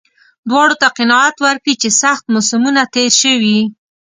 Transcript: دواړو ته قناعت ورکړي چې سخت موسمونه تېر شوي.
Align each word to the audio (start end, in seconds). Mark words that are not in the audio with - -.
دواړو 0.49 0.75
ته 0.81 0.87
قناعت 0.97 1.35
ورکړي 1.45 1.73
چې 1.81 1.89
سخت 2.01 2.23
موسمونه 2.35 2.81
تېر 2.95 3.11
شوي. 3.21 3.59